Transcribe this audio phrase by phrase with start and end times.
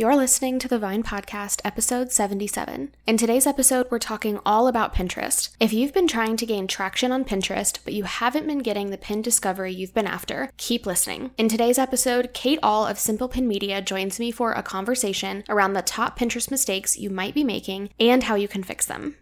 [0.00, 2.94] You're listening to the Vine Podcast, episode 77.
[3.08, 5.48] In today's episode, we're talking all about Pinterest.
[5.58, 8.96] If you've been trying to gain traction on Pinterest, but you haven't been getting the
[8.96, 11.32] pin discovery you've been after, keep listening.
[11.36, 15.72] In today's episode, Kate Ahl of Simple Pin Media joins me for a conversation around
[15.72, 19.16] the top Pinterest mistakes you might be making and how you can fix them.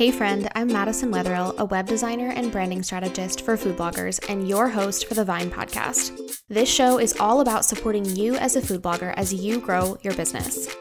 [0.00, 4.48] Hey friend, I'm Madison Wetherill, a web designer and branding strategist for food bloggers and
[4.48, 6.40] your host for the Vine podcast.
[6.48, 10.14] This show is all about supporting you as a food blogger as you grow your
[10.14, 10.74] business.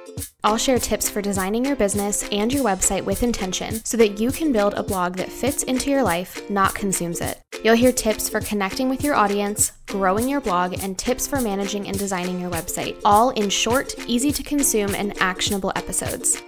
[0.45, 4.31] I'll share tips for designing your business and your website with intention so that you
[4.31, 7.41] can build a blog that fits into your life, not consumes it.
[7.61, 11.89] You'll hear tips for connecting with your audience, growing your blog, and tips for managing
[11.89, 16.41] and designing your website, all in short, easy to consume, and actionable episodes.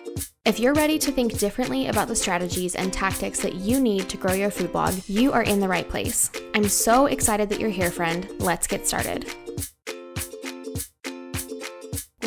[0.43, 4.17] If you're ready to think differently about the strategies and tactics that you need to
[4.17, 6.31] grow your food blog, you are in the right place.
[6.55, 8.27] I'm so excited that you're here, friend.
[8.39, 9.31] Let's get started.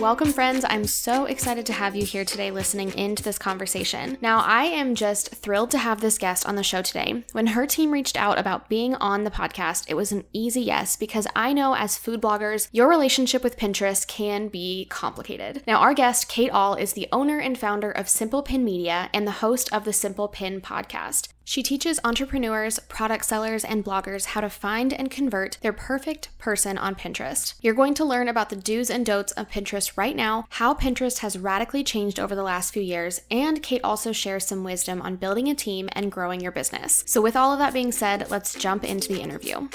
[0.00, 0.64] Welcome, friends.
[0.68, 4.18] I'm so excited to have you here today listening into this conversation.
[4.20, 7.24] Now, I am just thrilled to have this guest on the show today.
[7.30, 10.96] When her team reached out about being on the podcast, it was an easy yes
[10.96, 15.62] because I know as food bloggers, your relationship with Pinterest can be complicated.
[15.64, 19.26] Now, our guest, Kate Ahl, is the owner and founder of Simple Pin Media and
[19.26, 21.28] the host of the Simple Pin podcast.
[21.44, 26.78] She teaches entrepreneurs, product sellers, and bloggers how to find and convert their perfect person
[26.78, 27.54] on Pinterest.
[27.60, 31.18] You're going to learn about the do's and don'ts of Pinterest right now, how Pinterest
[31.18, 35.16] has radically changed over the last few years, and Kate also shares some wisdom on
[35.16, 37.04] building a team and growing your business.
[37.06, 39.68] So, with all of that being said, let's jump into the interview.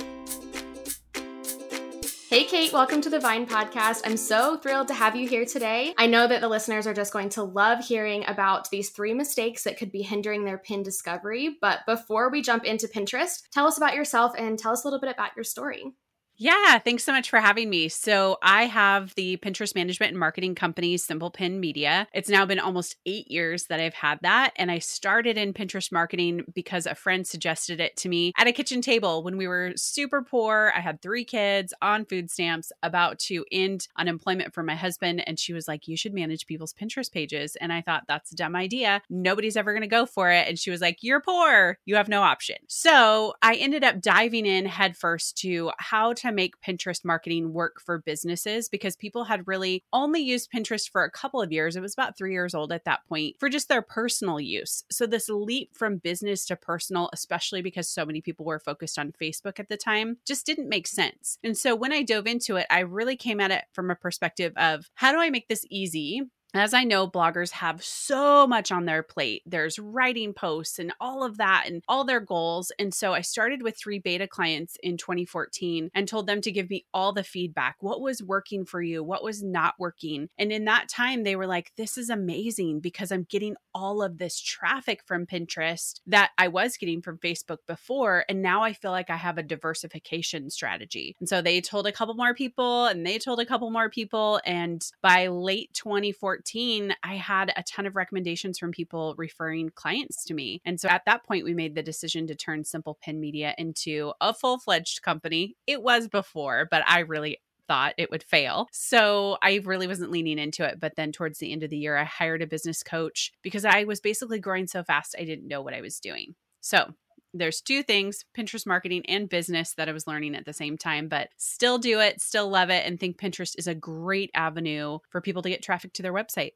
[2.29, 4.03] Hey, Kate, welcome to the Vine podcast.
[4.05, 5.95] I'm so thrilled to have you here today.
[5.97, 9.63] I know that the listeners are just going to love hearing about these three mistakes
[9.63, 11.57] that could be hindering their pin discovery.
[11.59, 14.99] But before we jump into Pinterest, tell us about yourself and tell us a little
[14.99, 15.95] bit about your story.
[16.41, 17.89] Yeah, thanks so much for having me.
[17.89, 22.07] So, I have the Pinterest management and marketing company, Simple Pin Media.
[22.13, 24.53] It's now been almost eight years that I've had that.
[24.55, 28.53] And I started in Pinterest marketing because a friend suggested it to me at a
[28.53, 30.71] kitchen table when we were super poor.
[30.73, 35.21] I had three kids on food stamps, about to end unemployment for my husband.
[35.27, 37.57] And she was like, You should manage people's Pinterest pages.
[37.57, 39.01] And I thought, That's a dumb idea.
[39.09, 40.47] Nobody's ever going to go for it.
[40.47, 41.79] And she was like, You're poor.
[41.83, 42.55] You have no option.
[42.69, 47.99] So, I ended up diving in headfirst to how to make Pinterest marketing work for
[47.99, 51.75] businesses because people had really only used Pinterest for a couple of years.
[51.75, 54.83] It was about three years old at that point for just their personal use.
[54.91, 59.13] So, this leap from business to personal, especially because so many people were focused on
[59.21, 61.37] Facebook at the time, just didn't make sense.
[61.43, 64.53] And so, when I dove into it, I really came at it from a perspective
[64.57, 66.23] of how do I make this easy
[66.53, 69.43] as I know, bloggers have so much on their plate.
[69.45, 72.71] There's writing posts and all of that and all their goals.
[72.79, 76.69] And so I started with three beta clients in 2014 and told them to give
[76.69, 77.75] me all the feedback.
[77.81, 79.03] What was working for you?
[79.03, 80.29] What was not working?
[80.39, 84.17] And in that time, they were like, this is amazing because I'm getting all of
[84.17, 88.25] this traffic from Pinterest that I was getting from Facebook before.
[88.27, 91.15] And now I feel like I have a diversification strategy.
[91.19, 94.41] And so they told a couple more people and they told a couple more people.
[94.45, 100.23] And by late 2014, 2014, I had a ton of recommendations from people referring clients
[100.25, 100.61] to me.
[100.65, 104.13] And so at that point, we made the decision to turn Simple Pin Media into
[104.21, 105.55] a full fledged company.
[105.67, 108.67] It was before, but I really thought it would fail.
[108.71, 110.79] So I really wasn't leaning into it.
[110.79, 113.83] But then towards the end of the year, I hired a business coach because I
[113.83, 116.35] was basically growing so fast, I didn't know what I was doing.
[116.61, 116.93] So
[117.33, 121.07] there's two things Pinterest marketing and business that I was learning at the same time,
[121.07, 125.21] but still do it, still love it, and think Pinterest is a great avenue for
[125.21, 126.51] people to get traffic to their website.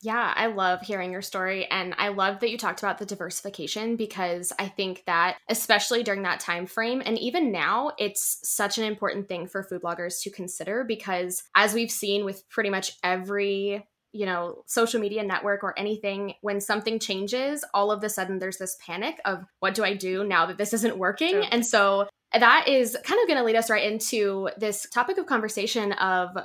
[0.00, 3.96] Yeah, I love hearing your story and I love that you talked about the diversification
[3.96, 8.84] because I think that especially during that time frame and even now it's such an
[8.84, 13.84] important thing for food bloggers to consider because as we've seen with pretty much every
[14.12, 18.58] you know, social media network or anything, when something changes, all of a sudden there's
[18.58, 21.44] this panic of what do I do now that this isn't working?
[21.50, 25.26] And so that is kind of going to lead us right into this topic of
[25.26, 26.36] conversation of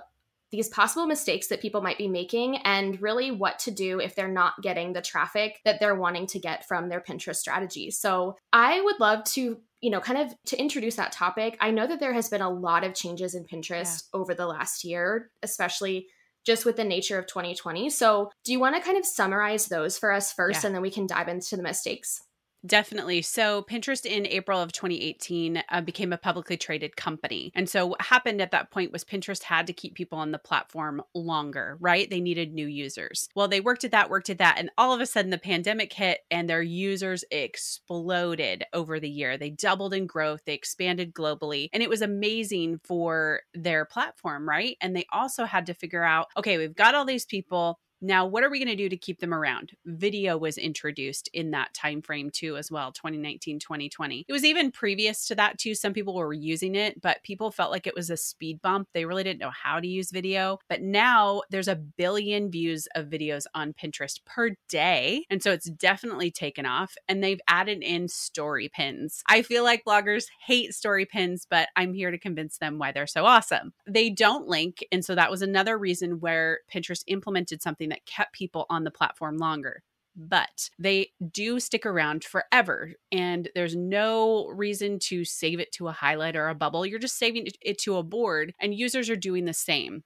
[0.51, 4.27] these possible mistakes that people might be making and really what to do if they're
[4.27, 7.89] not getting the traffic that they're wanting to get from their Pinterest strategy.
[7.89, 11.85] So, I would love to you know, kind of to introduce that topic, I know
[11.85, 14.17] that there has been a lot of changes in Pinterest yeah.
[14.17, 16.07] over the last year, especially
[16.45, 17.89] just with the nature of 2020.
[17.89, 20.67] So, do you want to kind of summarize those for us first yeah.
[20.67, 22.21] and then we can dive into the mistakes?
[22.65, 23.21] Definitely.
[23.23, 27.51] So, Pinterest in April of 2018 uh, became a publicly traded company.
[27.55, 30.37] And so, what happened at that point was Pinterest had to keep people on the
[30.37, 32.09] platform longer, right?
[32.09, 33.27] They needed new users.
[33.35, 34.55] Well, they worked at that, worked at that.
[34.57, 39.37] And all of a sudden, the pandemic hit and their users exploded over the year.
[39.37, 41.67] They doubled in growth, they expanded globally.
[41.73, 44.77] And it was amazing for their platform, right?
[44.79, 48.43] And they also had to figure out okay, we've got all these people now, what
[48.43, 49.71] are we going to do to keep them around?
[49.85, 54.25] Video was introduced in that time frame too as well, 2019, 2020.
[54.27, 55.73] It was even previous to that too.
[55.73, 58.89] Some people were using it, but people felt like it was a speed bump.
[58.93, 60.59] They really didn't know how to use video.
[60.67, 65.69] But now there's a billion views of videos on Pinterest per day, and so it's
[65.69, 69.23] definitely taken off and they've added in story pins.
[69.29, 73.07] I feel like bloggers hate story pins, but I'm here to convince them why they're
[73.07, 73.71] so awesome.
[73.87, 78.33] They don't link, and so that was another reason where Pinterest implemented something that kept
[78.33, 79.83] people on the platform longer
[80.15, 85.91] but they do stick around forever and there's no reason to save it to a
[85.91, 86.85] highlight or a bubble.
[86.85, 90.03] You're just saving it to a board and users are doing the same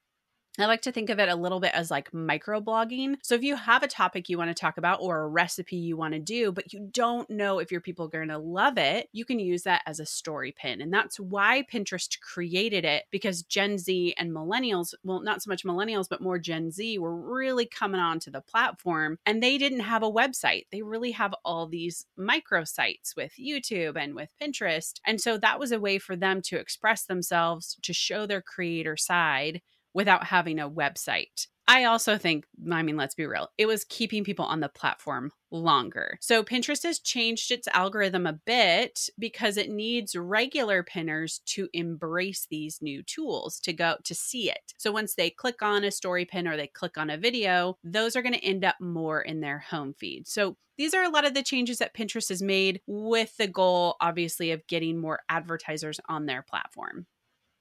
[0.59, 3.17] I like to think of it a little bit as like microblogging.
[3.21, 5.95] So if you have a topic you want to talk about or a recipe you
[5.95, 9.07] want to do, but you don't know if your people are going to love it,
[9.11, 10.81] you can use that as a story pin.
[10.81, 15.63] And that's why Pinterest created it because Gen Z and millennials, well, not so much
[15.63, 20.01] millennials, but more Gen Z were really coming onto the platform and they didn't have
[20.01, 20.65] a website.
[20.71, 24.99] They really have all these micro sites with YouTube and with Pinterest.
[25.05, 28.97] And so that was a way for them to express themselves, to show their creator
[28.97, 29.61] side
[29.97, 31.47] without having a website.
[31.67, 35.31] I also think, I mean, let's be real, it was keeping people on the platform
[35.49, 36.19] longer.
[36.21, 42.45] So Pinterest has changed its algorithm a bit because it needs regular pinners to embrace
[42.49, 44.71] these new tools to go to see it.
[44.77, 48.15] So once they click on a story pin or they click on a video, those
[48.15, 50.27] are going to end up more in their home feed.
[50.27, 53.95] So these are a lot of the changes that Pinterest has made with the goal,
[53.99, 57.07] obviously, of getting more advertisers on their platform.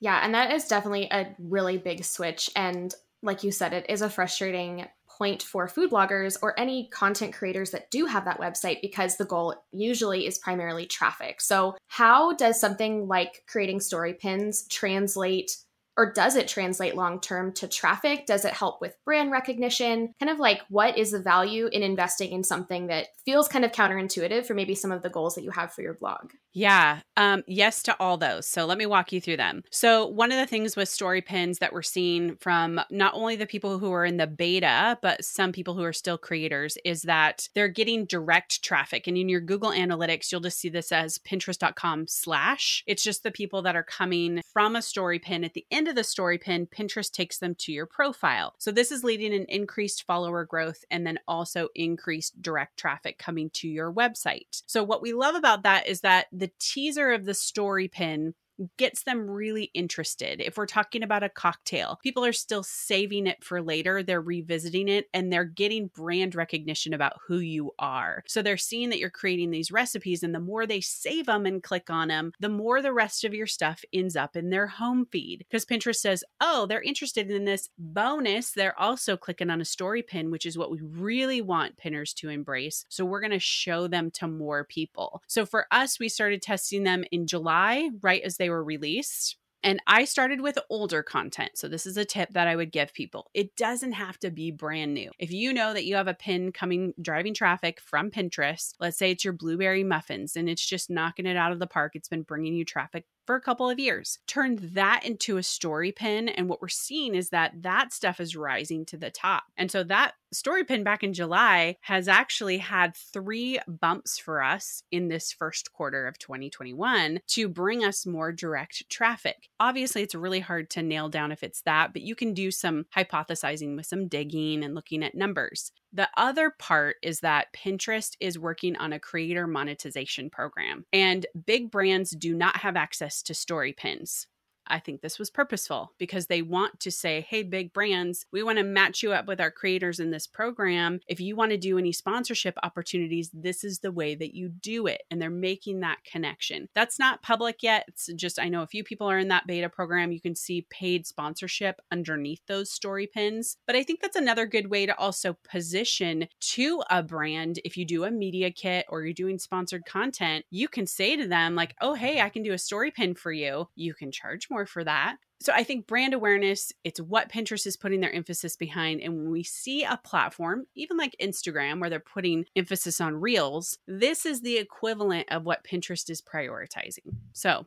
[0.01, 2.51] Yeah, and that is definitely a really big switch.
[2.55, 7.33] And like you said, it is a frustrating point for food bloggers or any content
[7.33, 11.41] creators that do have that website because the goal usually is primarily traffic.
[11.41, 15.57] So, how does something like creating story pins translate
[15.97, 18.27] or does it translate long term to traffic?
[18.27, 20.13] Does it help with brand recognition?
[20.21, 23.73] Kind of like what is the value in investing in something that feels kind of
[23.73, 26.33] counterintuitive for maybe some of the goals that you have for your blog?
[26.57, 28.47] Yeah, um, yes to all those.
[28.47, 29.63] So let me walk you through them.
[29.71, 33.45] So, one of the things with story pins that we're seeing from not only the
[33.45, 37.51] people who are in the beta, but some people who are still creators is that
[37.55, 39.07] they're getting direct traffic.
[39.07, 42.83] And in your Google Analytics, you'll just see this as pinterest.com slash.
[42.87, 45.95] It's just the people that are coming from a story pin at the end of
[45.95, 48.55] the story pin, Pinterest takes them to your profile.
[48.57, 53.51] So this is leading an increased follower growth and then also increased direct traffic coming
[53.51, 54.63] to your website.
[54.65, 58.35] So what we love about that is that the teaser of the story pin
[58.77, 60.41] gets them really interested.
[60.41, 64.03] If we're talking about a cocktail, people are still saving it for later.
[64.03, 68.23] They're revisiting it and they're getting brand recognition about who you are.
[68.27, 71.63] So they're seeing that you're creating these recipes, and the more they save them and
[71.63, 75.07] click on them, the more the rest of your stuff ends up in their home
[75.11, 75.45] feed.
[75.49, 78.53] Because Pinterest says, oh, they're interested in this bonus.
[78.53, 82.29] They're also clicking on a story pin, which is what we really want pinners to
[82.29, 82.85] embrace.
[82.89, 85.23] So we're going to show them to more people.
[85.27, 89.37] So for us, we started testing them in July, right as they they were released.
[89.65, 91.53] And I started with older content.
[91.55, 93.29] So, this is a tip that I would give people.
[93.35, 95.11] It doesn't have to be brand new.
[95.19, 99.11] If you know that you have a pin coming, driving traffic from Pinterest, let's say
[99.11, 102.23] it's your blueberry muffins and it's just knocking it out of the park, it's been
[102.23, 104.21] bringing you traffic for a couple of years.
[104.29, 106.29] Turn that into a story pin.
[106.29, 109.45] And what we're seeing is that that stuff is rising to the top.
[109.57, 114.83] And so that story pin back in July has actually had three bumps for us
[114.91, 119.49] in this first quarter of 2021 to bring us more direct traffic.
[119.61, 122.87] Obviously, it's really hard to nail down if it's that, but you can do some
[122.97, 125.73] hypothesizing with some digging and looking at numbers.
[125.93, 131.71] The other part is that Pinterest is working on a creator monetization program, and big
[131.71, 134.27] brands do not have access to story pins.
[134.69, 138.59] I think this was purposeful because they want to say, hey, big brands, we want
[138.59, 141.01] to match you up with our creators in this program.
[141.07, 144.87] If you want to do any sponsorship opportunities, this is the way that you do
[144.87, 145.03] it.
[145.11, 146.69] And they're making that connection.
[146.75, 147.85] That's not public yet.
[147.89, 150.13] It's just, I know a few people are in that beta program.
[150.13, 153.57] You can see paid sponsorship underneath those story pins.
[153.67, 157.61] But I think that's another good way to also position to a brand.
[157.65, 161.27] If you do a media kit or you're doing sponsored content, you can say to
[161.27, 163.69] them, like, oh, hey, I can do a story pin for you.
[163.75, 165.17] You can charge more for that.
[165.41, 169.03] So I think brand awareness, it's what Pinterest is putting their emphasis behind.
[169.03, 173.77] And when we see a platform, even like Instagram, where they're putting emphasis on reels,
[173.87, 177.17] this is the equivalent of what Pinterest is prioritizing.
[177.35, 177.67] So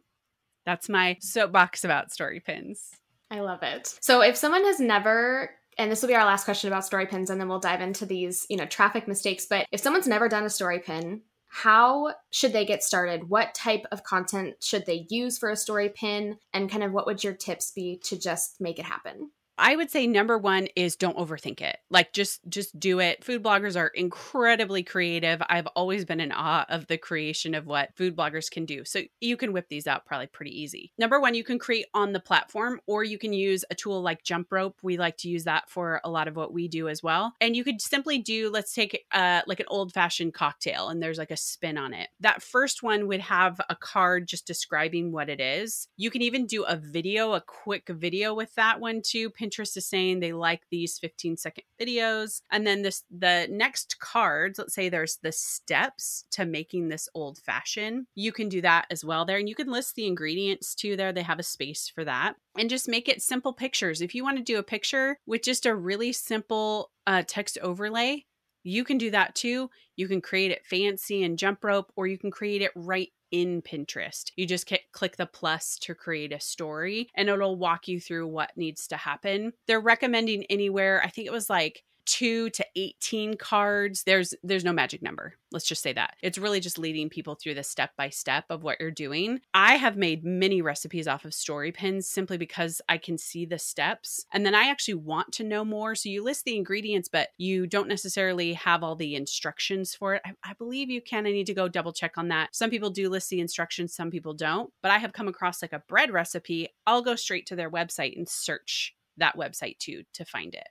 [0.65, 2.89] that's my soapbox about story pins.
[3.29, 3.99] I love it.
[4.01, 7.29] So if someone has never and this will be our last question about story pins
[7.29, 10.43] and then we'll dive into these, you know, traffic mistakes, but if someone's never done
[10.43, 13.29] a story pin, how should they get started?
[13.29, 16.37] What type of content should they use for a story pin?
[16.53, 19.31] And kind of what would your tips be to just make it happen?
[19.59, 21.77] I would say number one is don't overthink it.
[21.89, 23.23] Like just just do it.
[23.23, 25.41] Food bloggers are incredibly creative.
[25.49, 28.85] I've always been in awe of the creation of what food bloggers can do.
[28.85, 30.93] So you can whip these out probably pretty easy.
[30.97, 34.23] Number one, you can create on the platform, or you can use a tool like
[34.23, 34.75] Jumprope.
[34.81, 37.33] We like to use that for a lot of what we do as well.
[37.41, 41.17] And you could simply do, let's take uh, like an old fashioned cocktail, and there's
[41.17, 42.07] like a spin on it.
[42.21, 45.89] That first one would have a card just describing what it is.
[45.97, 49.29] You can even do a video, a quick video with that one too.
[49.29, 52.41] Pinterest is saying they like these 15 second videos.
[52.51, 57.39] And then this the next cards, let's say there's the steps to making this old
[57.39, 58.05] fashioned.
[58.15, 59.37] You can do that as well there.
[59.37, 61.11] And you can list the ingredients too there.
[61.11, 62.35] They have a space for that.
[62.57, 64.01] And just make it simple pictures.
[64.01, 68.25] If you want to do a picture with just a really simple uh, text overlay,
[68.63, 69.69] you can do that too.
[69.95, 74.31] You can create it fancy and Jumprope, or you can create it right in Pinterest.
[74.35, 78.55] You just click the plus to create a story and it'll walk you through what
[78.55, 79.53] needs to happen.
[79.67, 84.73] They're recommending anywhere, I think it was like 2 to 18 cards there's there's no
[84.73, 86.15] magic number let's just say that.
[86.21, 89.41] It's really just leading people through the step by step of what you're doing.
[89.53, 93.59] I have made many recipes off of story pins simply because i can see the
[93.59, 95.95] steps and then i actually want to know more.
[95.95, 100.21] So you list the ingredients but you don't necessarily have all the instructions for it.
[100.25, 102.55] I, I believe you can i need to go double check on that.
[102.55, 105.73] Some people do list the instructions some people don't but i have come across like
[105.73, 106.69] a bread recipe.
[106.85, 110.67] I'll go straight to their website and search that website too to find it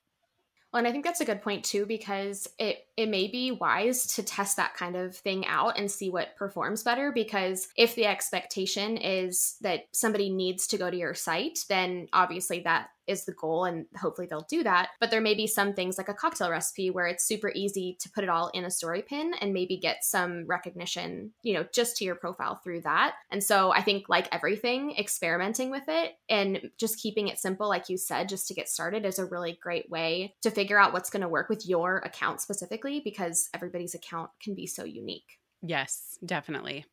[0.72, 4.06] well, and I think that's a good point too, because it it may be wise
[4.16, 7.10] to test that kind of thing out and see what performs better.
[7.10, 12.60] Because if the expectation is that somebody needs to go to your site, then obviously
[12.60, 14.90] that is the goal and hopefully they'll do that.
[15.00, 18.10] But there may be some things like a cocktail recipe where it's super easy to
[18.10, 21.96] put it all in a story pin and maybe get some recognition you know just
[21.96, 23.14] to your profile through that.
[23.30, 27.88] And so i think like everything experimenting with it and just keeping it simple like
[27.88, 31.10] you said just to get started is a really great way to figure out what's
[31.10, 35.38] going to work with your account specifically because everybody's account can be so unique.
[35.62, 36.84] Yes definitely.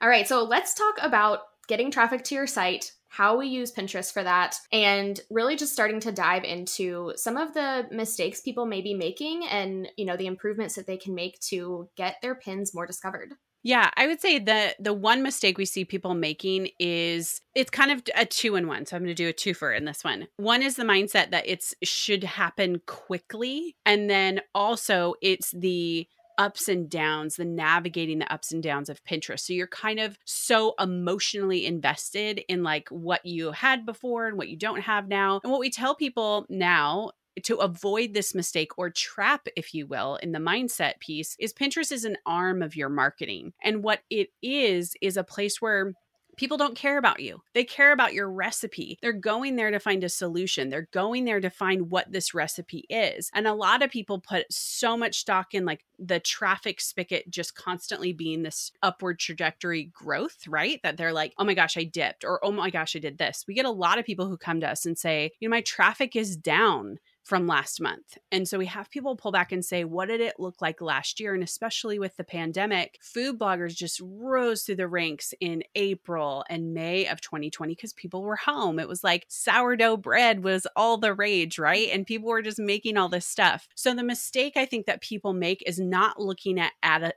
[0.00, 4.12] All right so let's talk about getting traffic to your site how we use Pinterest
[4.12, 8.80] for that, and really just starting to dive into some of the mistakes people may
[8.80, 12.74] be making and, you know, the improvements that they can make to get their pins
[12.74, 13.34] more discovered.
[13.62, 17.90] Yeah, I would say the the one mistake we see people making is it's kind
[17.90, 18.84] of a two in one.
[18.84, 20.28] So I'm going to do a twofer in this one.
[20.36, 26.06] One is the mindset that it's should happen quickly, and then also it's the
[26.38, 29.40] ups and downs, the navigating the ups and downs of Pinterest.
[29.40, 34.48] So you're kind of so emotionally invested in like what you had before and what
[34.48, 35.40] you don't have now.
[35.42, 37.10] And what we tell people now
[37.42, 41.90] to avoid this mistake or trap, if you will, in the mindset piece is Pinterest
[41.90, 43.52] is an arm of your marketing.
[43.62, 45.94] And what it is, is a place where
[46.36, 47.42] People don't care about you.
[47.52, 48.98] They care about your recipe.
[49.00, 50.68] They're going there to find a solution.
[50.68, 53.30] They're going there to find what this recipe is.
[53.34, 57.54] And a lot of people put so much stock in like the traffic spigot just
[57.54, 60.80] constantly being this upward trajectory growth, right?
[60.82, 63.44] That they're like, oh my gosh, I dipped, or oh my gosh, I did this.
[63.46, 65.60] We get a lot of people who come to us and say, you know, my
[65.60, 68.18] traffic is down from last month.
[68.30, 71.18] And so we have people pull back and say, what did it look like last
[71.18, 71.32] year?
[71.32, 76.74] And especially with the pandemic, food bloggers just rose through the ranks in April and
[76.74, 78.78] May of 2020 because people were home.
[78.78, 81.88] It was like sourdough bread was all the rage, right?
[81.90, 83.68] And people were just making all this stuff.
[83.74, 86.72] So the mistake I think that people make is not looking at,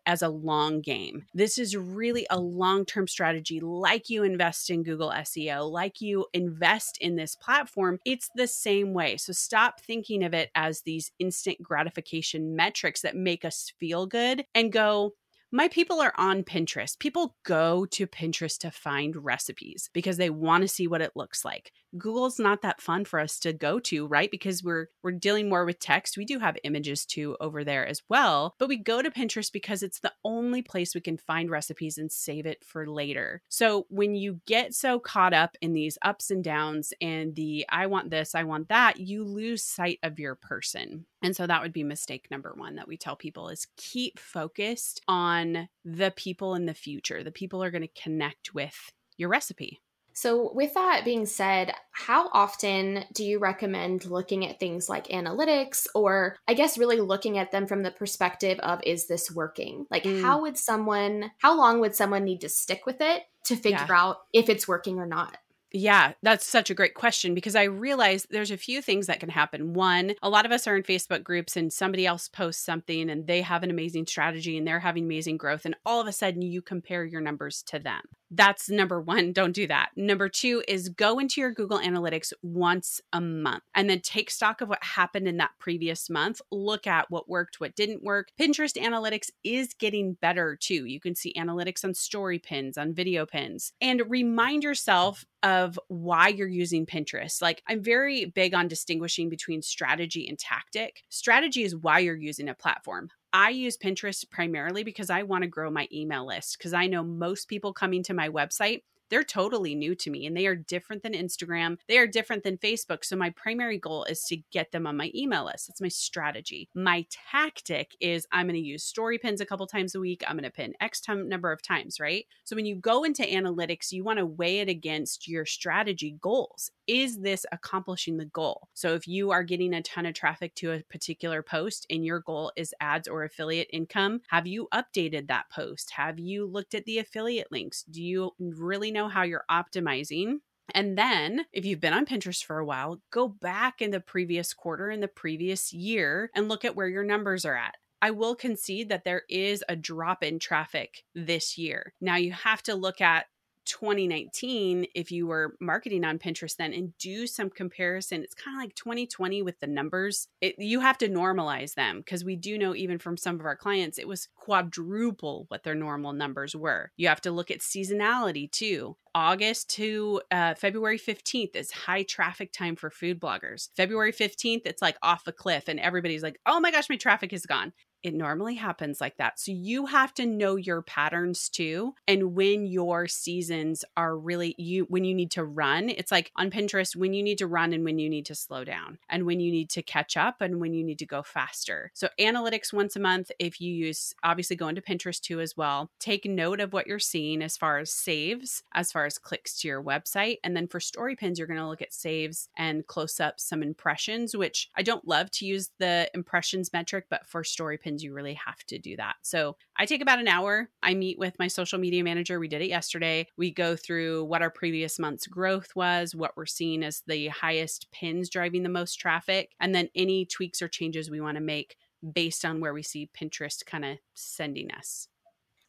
[0.05, 1.25] as a long game.
[1.33, 6.27] This is really a long term strategy, like you invest in Google SEO, like you
[6.31, 7.99] invest in this platform.
[8.05, 9.17] It's the same way.
[9.17, 14.05] So stop thinking thinking of it as these instant gratification metrics that make us feel
[14.05, 15.13] good and go,
[15.51, 16.99] my people are on Pinterest.
[16.99, 21.45] People go to Pinterest to find recipes because they want to see what it looks
[21.45, 21.71] like.
[21.97, 24.29] Google's not that fun for us to go to, right?
[24.29, 26.17] Because we're we're dealing more with text.
[26.17, 29.83] We do have images too over there as well, but we go to Pinterest because
[29.83, 33.41] it's the only place we can find recipes and save it for later.
[33.47, 37.87] So when you get so caught up in these ups and downs and the I
[37.87, 41.05] want this, I want that, you lose sight of your person.
[41.21, 45.01] And so that would be mistake number 1 that we tell people is keep focused
[45.07, 47.23] on the people in the future.
[47.23, 49.81] The people are going to connect with your recipe.
[50.13, 55.85] So, with that being said, how often do you recommend looking at things like analytics,
[55.93, 59.85] or I guess really looking at them from the perspective of is this working?
[59.91, 60.23] Like, mm.
[60.23, 63.95] how would someone, how long would someone need to stick with it to figure yeah.
[63.95, 65.37] out if it's working or not?
[65.79, 69.29] Yeah, that's such a great question because I realize there's a few things that can
[69.29, 69.75] happen.
[69.75, 73.27] One, a lot of us are in Facebook groups and somebody else posts something and
[73.27, 75.65] they have an amazing strategy and they're having amazing growth.
[75.65, 78.01] And all of a sudden you compare your numbers to them.
[78.29, 79.31] That's number one.
[79.31, 79.89] Don't do that.
[79.95, 84.59] Number two is go into your Google Analytics once a month and then take stock
[84.59, 86.41] of what happened in that previous month.
[86.51, 88.29] Look at what worked, what didn't work.
[88.39, 90.85] Pinterest Analytics is getting better too.
[90.85, 96.27] You can see analytics on story pins, on video pins, and remind yourself of why
[96.27, 97.41] you're using Pinterest.
[97.41, 101.03] Like, I'm very big on distinguishing between strategy and tactic.
[101.09, 103.09] Strategy is why you're using a platform.
[103.37, 107.03] I use Pinterest primarily because I want to grow my email list because I know
[107.03, 111.03] most people coming to my website they're totally new to me and they are different
[111.03, 111.77] than Instagram.
[111.87, 113.03] They are different than Facebook.
[113.03, 115.67] So my primary goal is to get them on my email list.
[115.67, 116.69] That's my strategy.
[116.75, 120.23] My tactic is I'm going to use story pins a couple times a week.
[120.27, 122.25] I'm going to pin X time number of times, right?
[122.43, 126.71] So when you go into analytics, you want to weigh it against your strategy goals.
[126.87, 128.69] Is this accomplishing the goal?
[128.73, 132.19] So if you are getting a ton of traffic to a particular post and your
[132.19, 135.91] goal is ads or affiliate income, have you updated that post?
[135.91, 137.83] Have you looked at the affiliate links?
[137.83, 140.39] Do you really know how you're optimizing.
[140.73, 144.53] And then, if you've been on Pinterest for a while, go back in the previous
[144.53, 147.75] quarter, in the previous year, and look at where your numbers are at.
[148.01, 151.93] I will concede that there is a drop in traffic this year.
[152.01, 153.27] Now, you have to look at
[153.67, 158.23] 2019 if you were marketing on Pinterest then and do some comparison.
[158.23, 160.27] It's kind of like 2020 with the numbers.
[160.41, 163.55] It, you have to normalize them because we do know even from some of our
[163.55, 166.91] clients it was quadruple what their normal numbers were.
[166.97, 168.95] You have to look at seasonality too.
[169.13, 173.69] August to uh, February 15th is high traffic time for food bloggers.
[173.75, 177.33] February 15th, it's like off a cliff, and everybody's like, oh my gosh, my traffic
[177.33, 179.39] is gone it normally happens like that.
[179.39, 181.95] So you have to know your patterns too.
[182.07, 186.51] And when your seasons are really you when you need to run, it's like on
[186.51, 189.39] Pinterest when you need to run and when you need to slow down and when
[189.39, 191.91] you need to catch up and when you need to go faster.
[191.93, 195.89] So analytics once a month if you use obviously go into Pinterest too as well.
[195.99, 199.67] Take note of what you're seeing as far as saves, as far as clicks to
[199.67, 200.37] your website.
[200.43, 203.63] And then for story pins, you're going to look at saves and close up some
[203.63, 208.13] impressions, which I don't love to use the impressions metric, but for story pins you
[208.13, 209.15] really have to do that.
[209.21, 210.69] So I take about an hour.
[210.83, 212.39] I meet with my social media manager.
[212.39, 213.27] We did it yesterday.
[213.37, 217.87] We go through what our previous month's growth was, what we're seeing as the highest
[217.91, 221.77] pins driving the most traffic, and then any tweaks or changes we want to make
[222.13, 225.07] based on where we see Pinterest kind of sending us.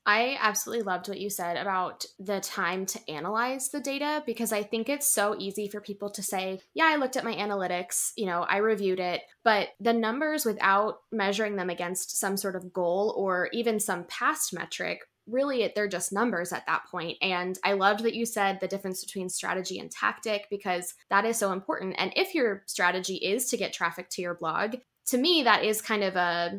[0.09, 4.63] I absolutely loved what you said about the time to analyze the data because I
[4.63, 8.25] think it's so easy for people to say, Yeah, I looked at my analytics, you
[8.25, 13.15] know, I reviewed it, but the numbers without measuring them against some sort of goal
[13.19, 17.19] or even some past metric really they're just numbers at that point.
[17.21, 21.37] and i loved that you said the difference between strategy and tactic because that is
[21.37, 25.43] so important and if your strategy is to get traffic to your blog to me
[25.43, 26.59] that is kind of a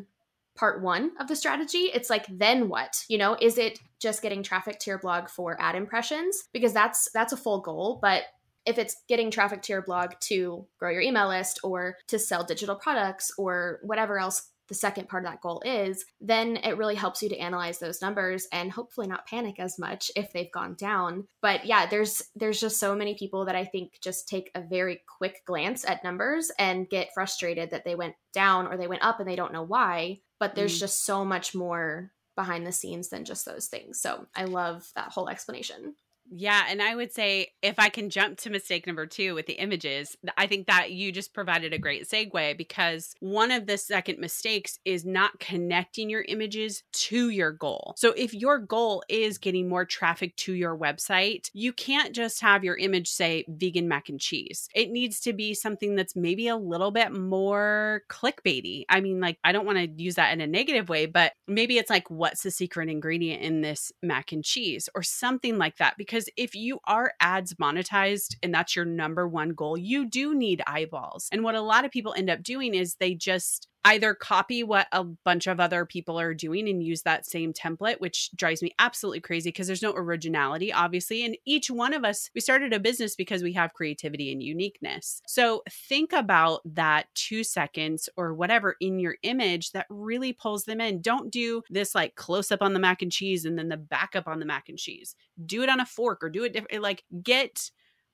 [0.60, 1.90] part one of the strategy.
[1.92, 3.02] It's like, then what?
[3.08, 6.44] You know, is it just getting traffic to your blog for ad impressions?
[6.52, 8.24] Because that's that's a full goal, but
[8.66, 12.44] if it's getting traffic to your blog to grow your email list or to sell
[12.44, 16.94] digital products or whatever else the second part of that goal is, then it really
[16.94, 20.74] helps you to analyze those numbers and hopefully not panic as much if they've gone
[20.74, 21.26] down.
[21.40, 25.00] But yeah, there's there's just so many people that I think just take a very
[25.18, 29.18] quick glance at numbers and get frustrated that they went down or they went up
[29.18, 30.80] and they don't know why but there's mm.
[30.80, 34.00] just so much more behind the scenes than just those things.
[34.00, 35.94] So I love that whole explanation.
[36.32, 39.54] Yeah, and I would say if I can jump to mistake number two with the
[39.54, 44.20] images, I think that you just provided a great segue because one of the second
[44.20, 47.94] mistakes is not connecting your images to your goal.
[47.96, 52.62] So if your goal is getting more traffic to your website, you can't just have
[52.62, 54.68] your image say vegan mac and cheese.
[54.72, 58.84] It needs to be something that's maybe a little bit more clickbaity.
[58.88, 61.76] I mean, like, I don't want to use that in a negative way, but maybe
[61.76, 65.94] it's like, what's the secret ingredient in this mac and cheese or something like that
[65.98, 70.34] because because if you are ads monetized and that's your number one goal, you do
[70.34, 71.28] need eyeballs.
[71.32, 74.86] And what a lot of people end up doing is they just either copy what
[74.92, 78.74] a bunch of other people are doing and use that same template, which drives me
[78.78, 81.24] absolutely crazy because there's no originality, obviously.
[81.24, 85.22] And each one of us, we started a business because we have creativity and uniqueness.
[85.26, 90.80] So think about that two seconds or whatever in your image that really pulls them
[90.80, 91.00] in.
[91.00, 94.14] Don't do this like close up on the mac and cheese and then the back
[94.14, 95.14] up on the mac and cheese.
[95.44, 96.82] Do it on a fork or do it different.
[96.82, 97.70] Like get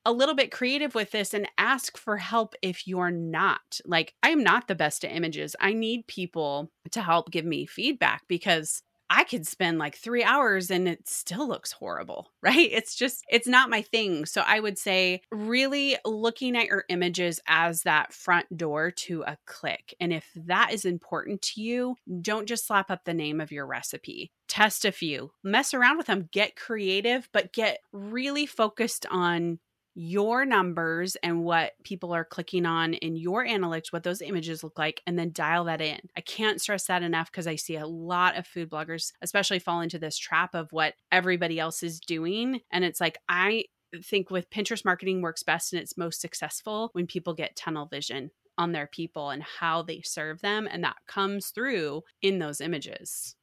[0.07, 3.81] a little bit creative with this and ask for help if you're not.
[3.85, 5.57] Like, I am not the best at images.
[5.61, 10.71] I need people to help give me feedback because I could spend like three hours
[10.71, 12.69] and it still looks horrible, right?
[12.73, 14.27] It's just, it's not my thing.
[14.27, 19.37] So I would say, really looking at your images as that front door to a
[19.45, 19.95] click.
[20.01, 23.67] And if that is important to you, don't just slap up the name of your
[23.67, 24.31] recipe.
[24.49, 29.59] Test a few, mess around with them, get creative, but get really focused on
[29.99, 34.79] your numbers and what people are clicking on in your analytics, what those images look
[34.79, 35.99] like, and then dial that in.
[36.15, 39.81] I can't stress that enough because I see a lot of food bloggers, especially fall
[39.81, 42.61] into this trap of what everybody else is doing.
[42.71, 43.65] And it's like, I
[44.05, 48.31] think with Pinterest marketing works best and it's most successful when people get tunnel vision
[48.59, 50.69] on their people and how they serve them.
[50.71, 53.35] And that comes through in those images.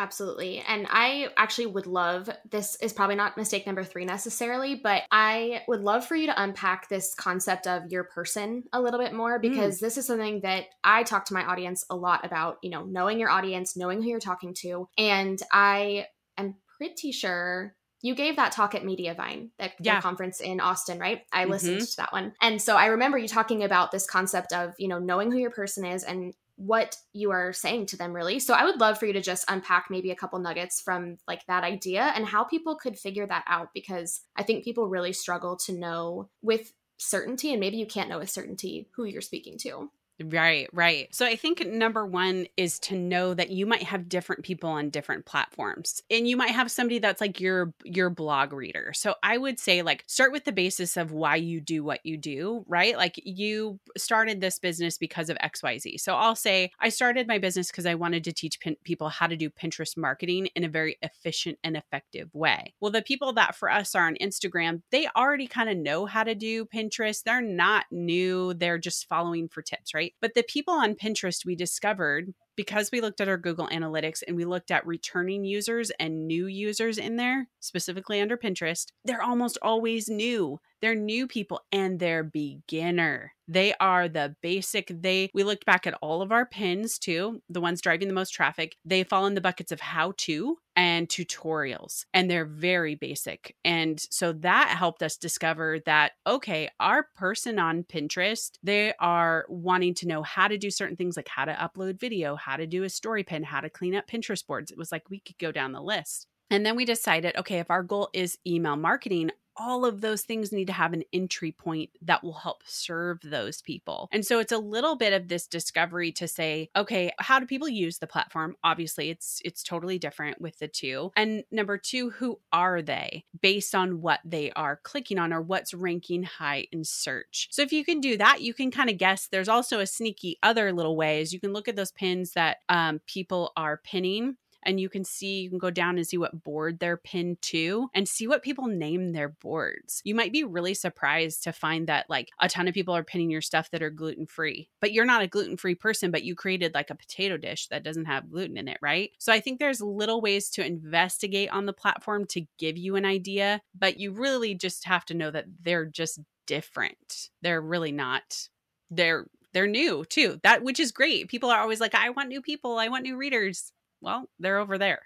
[0.00, 0.60] Absolutely.
[0.66, 5.60] And I actually would love this is probably not mistake number three necessarily, but I
[5.68, 9.38] would love for you to unpack this concept of your person a little bit more
[9.38, 9.80] because mm.
[9.80, 13.20] this is something that I talk to my audience a lot about, you know, knowing
[13.20, 14.88] your audience, knowing who you're talking to.
[14.96, 16.06] And I
[16.38, 20.00] am pretty sure you gave that talk at Mediavine, that yeah.
[20.00, 21.20] conference in Austin, right?
[21.30, 21.50] I mm-hmm.
[21.50, 22.32] listened to that one.
[22.40, 25.50] And so I remember you talking about this concept of, you know, knowing who your
[25.50, 28.38] person is and what you are saying to them really.
[28.38, 31.44] So i would love for you to just unpack maybe a couple nuggets from like
[31.46, 35.56] that idea and how people could figure that out because i think people really struggle
[35.56, 39.90] to know with certainty and maybe you can't know with certainty who you're speaking to
[40.22, 41.08] Right, right.
[41.14, 44.90] So I think number one is to know that you might have different people on
[44.90, 46.02] different platforms.
[46.10, 48.92] And you might have somebody that's like your your blog reader.
[48.94, 52.18] So I would say like start with the basis of why you do what you
[52.18, 52.98] do, right?
[52.98, 55.96] Like you started this business because of XYZ.
[55.96, 59.26] So I'll say I started my business because I wanted to teach pin- people how
[59.26, 62.74] to do Pinterest marketing in a very efficient and effective way.
[62.80, 66.24] Well, the people that for us are on Instagram, they already kind of know how
[66.24, 67.22] to do Pinterest.
[67.22, 70.09] They're not new, they're just following for tips, right?
[70.20, 74.36] But the people on Pinterest we discovered because we looked at our Google Analytics and
[74.36, 79.58] we looked at returning users and new users in there, specifically under Pinterest, they're almost
[79.62, 80.60] always new.
[80.80, 83.32] They're new people and they're beginner.
[83.48, 84.92] They are the basic.
[85.02, 88.30] They we looked back at all of our pins too, the ones driving the most
[88.30, 88.76] traffic.
[88.84, 93.56] They fall in the buckets of how to and tutorials and they're very basic.
[93.64, 99.94] And so that helped us discover that okay, our person on Pinterest, they are wanting
[99.94, 102.84] to know how to do certain things like how to upload video, how to do
[102.84, 104.70] a story pin, how to clean up Pinterest boards.
[104.70, 106.28] It was like we could go down the list.
[106.50, 109.30] And then we decided, okay, if our goal is email marketing,
[109.60, 113.60] all of those things need to have an entry point that will help serve those
[113.60, 114.08] people.
[114.10, 117.68] And so it's a little bit of this discovery to say, okay, how do people
[117.68, 118.56] use the platform?
[118.64, 121.12] Obviously, it's it's totally different with the two.
[121.14, 125.74] And number 2, who are they based on what they are clicking on or what's
[125.74, 127.48] ranking high in search.
[127.50, 129.26] So if you can do that, you can kind of guess.
[129.26, 131.34] There's also a sneaky other little ways.
[131.34, 135.40] You can look at those pins that um, people are pinning and you can see,
[135.40, 138.66] you can go down and see what board they're pinned to and see what people
[138.66, 140.00] name their boards.
[140.04, 143.30] You might be really surprised to find that like a ton of people are pinning
[143.30, 146.34] your stuff that are gluten free, but you're not a gluten free person, but you
[146.34, 149.10] created like a potato dish that doesn't have gluten in it, right?
[149.18, 153.04] So I think there's little ways to investigate on the platform to give you an
[153.04, 157.30] idea, but you really just have to know that they're just different.
[157.42, 158.48] They're really not.
[158.90, 160.40] They're they're new too.
[160.42, 161.28] That which is great.
[161.28, 164.78] People are always like, I want new people, I want new readers well, they're over
[164.78, 165.00] there.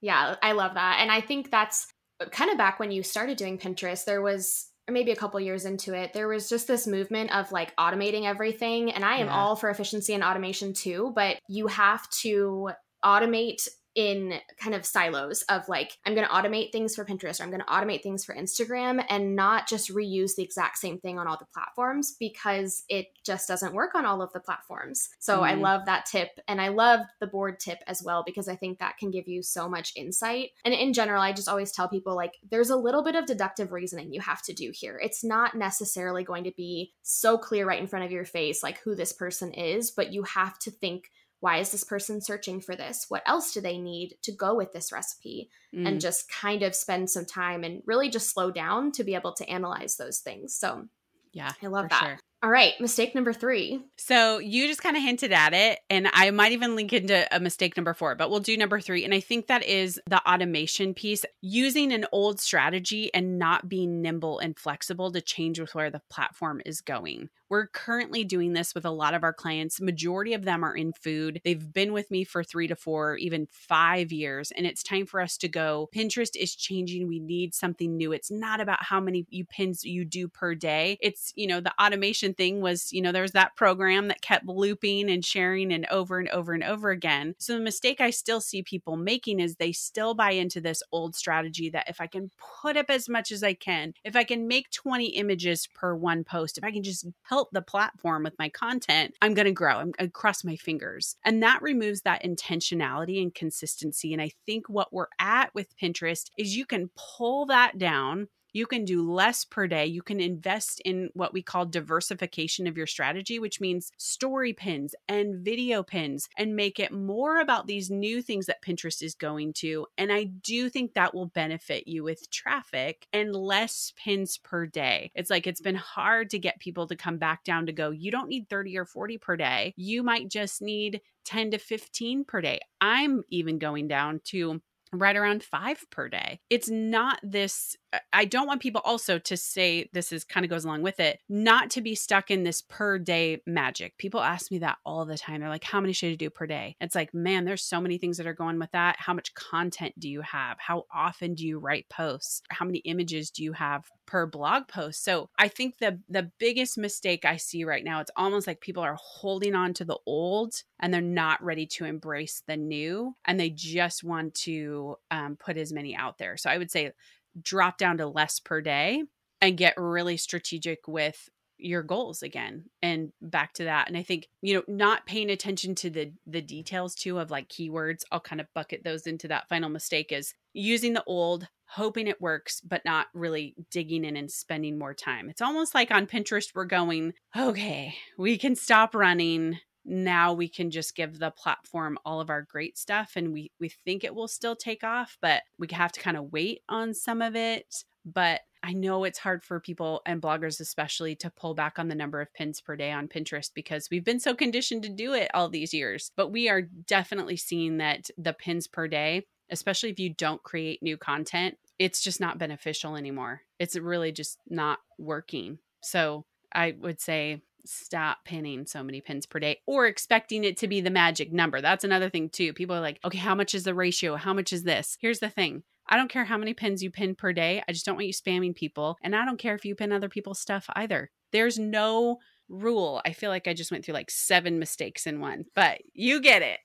[0.00, 0.98] Yeah, I love that.
[1.00, 1.86] And I think that's
[2.30, 5.94] kind of back when you started doing Pinterest, there was maybe a couple years into
[5.94, 8.90] it, there was just this movement of like automating everything.
[8.90, 9.36] And I am yeah.
[9.36, 12.70] all for efficiency and automation too, but you have to
[13.04, 17.44] automate in kind of silos of like I'm going to automate things for Pinterest or
[17.44, 21.18] I'm going to automate things for Instagram and not just reuse the exact same thing
[21.18, 25.08] on all the platforms because it just doesn't work on all of the platforms.
[25.18, 25.42] So mm.
[25.42, 25.62] I mm-hmm.
[25.62, 28.96] love that tip and I love the board tip as well because I think that
[28.96, 30.50] can give you so much insight.
[30.64, 33.72] And in general, I just always tell people like there's a little bit of deductive
[33.72, 35.00] reasoning you have to do here.
[35.02, 38.78] It's not necessarily going to be so clear right in front of your face like
[38.80, 42.76] who this person is, but you have to think why is this person searching for
[42.76, 43.06] this?
[43.08, 45.50] What else do they need to go with this recipe?
[45.74, 45.88] Mm.
[45.88, 49.32] And just kind of spend some time and really just slow down to be able
[49.34, 50.54] to analyze those things.
[50.54, 50.86] So,
[51.32, 52.00] yeah, I love that.
[52.00, 52.18] Sure.
[52.42, 53.84] All right, mistake number three.
[53.98, 57.38] So you just kind of hinted at it, and I might even link into a
[57.38, 59.04] mistake number four, but we'll do number three.
[59.04, 64.00] And I think that is the automation piece using an old strategy and not being
[64.00, 68.76] nimble and flexible to change with where the platform is going We're currently doing this
[68.76, 69.80] with a lot of our clients.
[69.80, 71.40] Majority of them are in food.
[71.44, 75.20] They've been with me for 3 to 4, even 5 years, and it's time for
[75.20, 75.88] us to go.
[75.92, 77.08] Pinterest is changing.
[77.08, 78.12] We need something new.
[78.12, 80.96] It's not about how many you pins you do per day.
[81.00, 84.46] It's, you know, the automation thing was, you know, there was that program that kept
[84.46, 87.34] looping and sharing and over and over and over again.
[87.38, 91.16] So the mistake I still see people making is they still buy into this old
[91.16, 92.30] strategy that if I can
[92.62, 96.22] put up as much as I can, if I can make 20 images per one
[96.22, 99.76] post, if I can just help the platform with my content, I'm going to grow.
[99.76, 101.16] I'm to cross my fingers.
[101.24, 104.12] And that removes that intentionality and consistency.
[104.12, 108.66] And I think what we're at with Pinterest is you can pull that down you
[108.66, 109.86] can do less per day.
[109.86, 114.94] You can invest in what we call diversification of your strategy, which means story pins
[115.08, 119.52] and video pins and make it more about these new things that Pinterest is going
[119.54, 119.86] to.
[119.98, 125.10] And I do think that will benefit you with traffic and less pins per day.
[125.14, 128.10] It's like it's been hard to get people to come back down to go, you
[128.10, 129.74] don't need 30 or 40 per day.
[129.76, 132.60] You might just need 10 to 15 per day.
[132.80, 134.60] I'm even going down to
[134.92, 136.40] right around five per day.
[136.50, 137.76] It's not this,
[138.12, 141.20] I don't want people also to say this is kind of goes along with it,
[141.28, 143.96] not to be stuck in this per day magic.
[143.98, 145.40] People ask me that all the time.
[145.40, 146.76] They're like, how many should I do per day?
[146.80, 148.96] It's like, man, there's so many things that are going with that.
[148.98, 150.56] How much content do you have?
[150.58, 152.42] How often do you write posts?
[152.50, 155.04] How many images do you have per blog post?
[155.04, 158.82] So I think the the biggest mistake I see right now, it's almost like people
[158.82, 163.38] are holding on to the old and they're not ready to embrace the new and
[163.38, 164.79] they just want to
[165.10, 166.36] um, put as many out there.
[166.36, 166.92] So I would say
[167.40, 169.04] drop down to less per day
[169.40, 171.28] and get really strategic with
[171.62, 173.88] your goals again and back to that.
[173.88, 177.48] And i think you know not paying attention to the the details too of like
[177.48, 182.06] keywords i'll kind of bucket those into that final mistake is using the old hoping
[182.06, 185.30] it works but not really digging in and spending more time.
[185.30, 190.70] It's almost like on pinterest we're going okay we can stop running now we can
[190.70, 194.28] just give the platform all of our great stuff and we we think it will
[194.28, 198.40] still take off but we have to kind of wait on some of it but
[198.62, 202.20] I know it's hard for people and bloggers especially to pull back on the number
[202.20, 205.48] of pins per day on Pinterest because we've been so conditioned to do it all
[205.48, 206.10] these years.
[206.16, 210.82] But we are definitely seeing that the pins per day, especially if you don't create
[210.82, 213.42] new content, it's just not beneficial anymore.
[213.58, 215.58] It's really just not working.
[215.82, 220.68] So I would say stop pinning so many pins per day or expecting it to
[220.68, 221.60] be the magic number.
[221.60, 222.52] That's another thing too.
[222.52, 224.16] People are like, okay, how much is the ratio?
[224.16, 224.96] How much is this?
[225.00, 225.62] Here's the thing.
[225.88, 227.62] I don't care how many pins you pin per day.
[227.68, 228.96] I just don't want you spamming people.
[229.02, 231.10] And I don't care if you pin other people's stuff either.
[231.32, 232.18] There's no
[232.48, 233.00] rule.
[233.04, 236.42] I feel like I just went through like seven mistakes in one, but you get
[236.42, 236.60] it.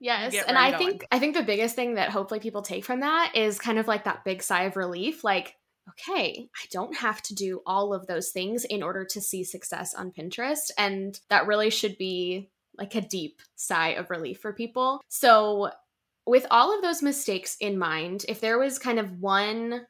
[0.00, 0.34] Yes.
[0.48, 3.58] And I think I think the biggest thing that hopefully people take from that is
[3.58, 5.22] kind of like that big sigh of relief.
[5.22, 5.54] Like
[5.90, 9.94] okay, I don't have to do all of those things in order to see success
[9.94, 10.70] on Pinterest.
[10.78, 15.00] And that really should be like a deep sigh of relief for people.
[15.08, 15.70] So,
[16.26, 19.86] with all of those mistakes in mind, if there was kind of one